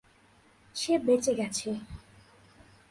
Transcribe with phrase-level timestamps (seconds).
[0.75, 1.69] সে বেঁচে গেছে!